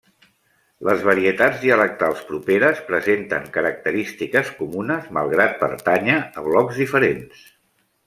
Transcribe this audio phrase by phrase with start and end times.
[0.87, 7.49] Les varietats dialectals properes presenten característiques comunes malgrat pertànyer a blocs diferents.